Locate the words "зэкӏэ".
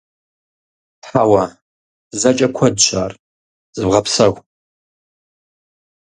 2.19-2.47